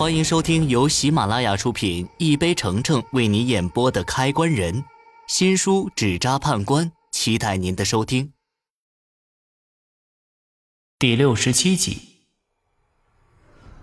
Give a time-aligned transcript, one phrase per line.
[0.00, 4.82] 欢迎收听由喜马拉雅出品、一杯橙橙为你演播的《开关人》
[5.26, 8.32] 新书《纸扎判官》，期待您的收听。
[10.98, 12.00] 第六十七集，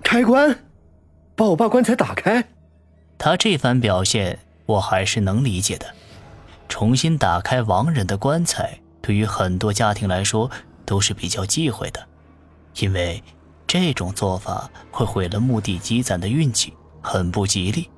[0.03, 0.65] 开关，
[1.35, 2.49] 把我爸棺材打开。
[3.19, 5.93] 他这番表现，我还是能理解的。
[6.67, 10.49] 重新打开亡人的棺材，对于很多家庭来说
[10.83, 12.07] 都是比较忌讳的，
[12.79, 13.23] 因为。
[13.67, 17.89] 这种做法会毁了墓地积攒的运气，很不吉利。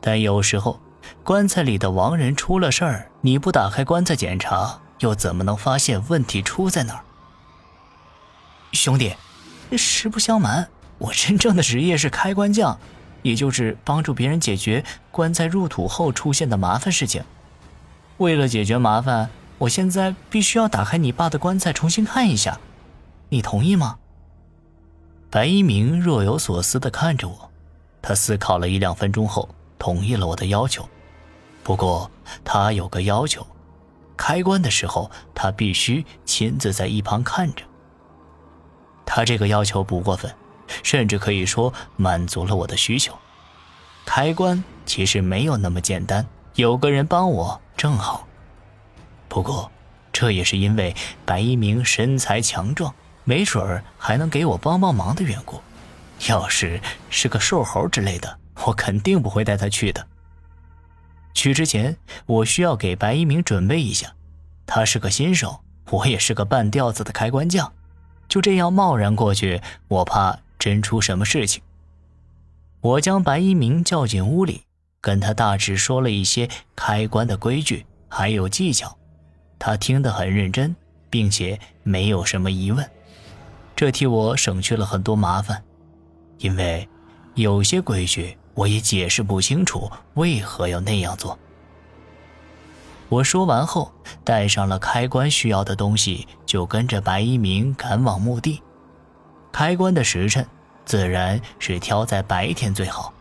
[0.00, 0.80] 但有时候，
[1.22, 7.04] 棺材里的亡人出了事儿，你不打开棺材检查，又怎么能发现问题出在哪儿？
[8.72, 9.14] 兄弟，
[9.76, 10.66] 实不相瞒，
[10.96, 12.78] 我真正的职业是开棺匠，
[13.20, 17.22] 也就是帮助别人解决棺材入土后出现的麻烦事情。
[18.16, 22.58] 为了解决麻烦，我现在必须要打开你爸的棺材重新看一下，
[23.28, 23.98] 你同意吗？
[25.32, 27.50] 白一鸣若有所思地看着我，
[28.02, 30.86] 他思考了一两分钟后，同意了我的要求。
[31.62, 32.10] 不过
[32.44, 33.46] 他有个要求，
[34.14, 37.64] 开关的时候他必须亲自在一旁看着。
[39.06, 40.30] 他这个要求不过分，
[40.82, 43.16] 甚至可以说满足了我的需求。
[44.04, 48.26] 开关其实没有那么简单，有个人帮我正好。
[49.30, 49.72] 不过，
[50.12, 50.94] 这也是因为
[51.24, 52.94] 白一鸣身材强壮。
[53.24, 55.60] 没准儿还能给我帮帮忙的缘故，
[56.28, 60.06] 要是是个瘦猴之类的，我肯定不会带他去的。
[61.34, 64.12] 去之前，我需要给白一鸣准备一下，
[64.66, 67.72] 他是个新手，我也是个半吊子的开关匠，
[68.28, 71.62] 就这样贸然过去，我怕真出什么事情。
[72.80, 74.64] 我将白一鸣叫进屋里，
[75.00, 78.98] 跟他大致说了一些开关的规矩还有技巧，
[79.58, 80.74] 他听得很认真，
[81.08, 82.84] 并且没有什么疑问。
[83.74, 85.62] 这替我省去了很多麻烦，
[86.38, 86.88] 因为
[87.34, 91.38] 有些规矩我也解释不清楚为何要那样做。
[93.08, 93.92] 我说完后，
[94.24, 98.62] 带上了开关需要的东西，就跟着白一鸣赶往墓地。
[99.52, 100.46] 开关的时辰
[100.84, 103.12] 自然是挑在白天最好，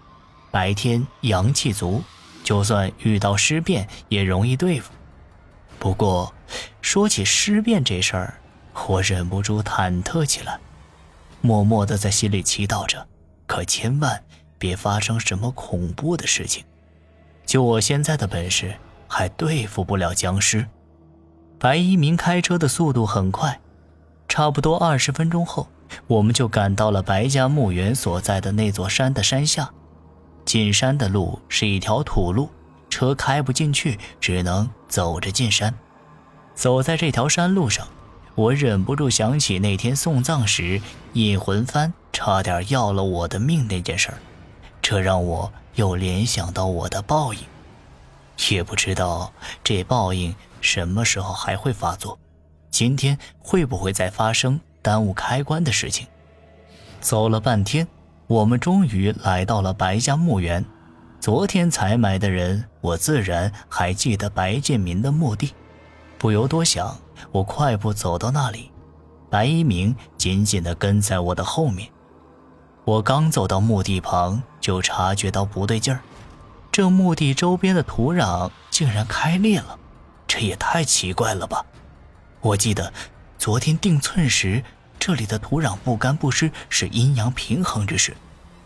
[0.50, 2.01] 白天阳气足，
[2.44, 4.94] 就算遇到尸变也容易对付。
[5.78, 6.34] 不过，
[6.81, 8.41] 说起尸变这事儿。
[8.87, 10.59] 我忍不住忐忑起来，
[11.41, 13.07] 默默的在心里祈祷着，
[13.47, 14.23] 可千万
[14.57, 16.63] 别发生什么恐怖的事情。
[17.45, 18.75] 就我现在的本事，
[19.07, 20.67] 还对付不了僵尸。
[21.59, 23.59] 白一鸣开车的速度很快，
[24.27, 25.67] 差不多二十分钟后，
[26.07, 29.69] 我们就赶到了白家墓园所在的那座山的山下。
[30.43, 32.49] 进山的路是一条土路，
[32.89, 35.73] 车开不进去，只能走着进山。
[36.55, 37.87] 走在这条山路上。
[38.35, 40.81] 我忍不住想起那天送葬时，
[41.13, 44.09] 引魂幡差点要了我的命那件事，
[44.81, 47.41] 这让我又联想到我的报应，
[48.49, 49.33] 也不知道
[49.63, 52.17] 这报应什么时候还会发作，
[52.69, 56.07] 今天会不会再发生耽误开关的事情？
[57.01, 57.85] 走了半天，
[58.27, 60.63] 我们终于来到了白家墓园。
[61.19, 65.53] 昨天采买的人，我自然还记得白建民的墓地，
[66.17, 66.97] 不由多想。
[67.31, 68.71] 我快步走到那里，
[69.29, 71.89] 白一鸣紧紧地跟在我的后面。
[72.83, 76.01] 我刚走到墓地旁，就察觉到不对劲儿，
[76.71, 79.77] 这墓地周边的土壤竟然开裂了，
[80.25, 81.63] 这也太奇怪了吧！
[82.41, 82.91] 我记得
[83.37, 84.63] 昨天定寸时，
[84.99, 88.17] 这里的土壤不干不湿是阴阳平衡之时，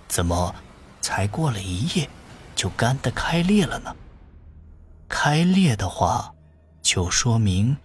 [0.08, 0.56] 怎么
[1.02, 2.10] 才过了一夜，
[2.56, 3.94] 就干得开裂了呢？
[5.10, 6.34] 开裂的话，
[6.82, 7.76] 就说明……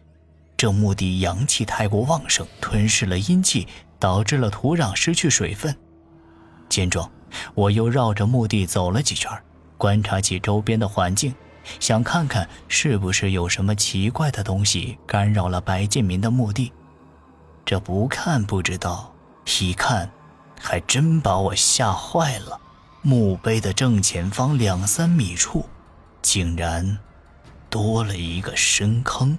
[0.60, 3.66] 这墓地阳气太过旺盛，吞噬了阴气，
[3.98, 5.75] 导致了土壤失去水分。
[6.69, 7.10] 见状，
[7.54, 9.32] 我又绕着墓地走了几圈，
[9.78, 11.34] 观察起周边的环境，
[11.78, 16.71] 想看看是不是有什么奇怪的东西干扰了白建民的墓地。
[17.65, 19.15] 这不看不知道，
[19.62, 20.10] 一看，
[20.60, 22.60] 还真把我吓坏了。
[23.01, 25.65] 墓碑的正前方两三米处，
[26.21, 26.98] 竟然
[27.71, 29.39] 多了一个深坑。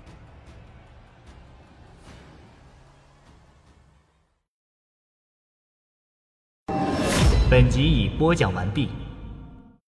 [7.51, 8.87] 本集已播讲完毕。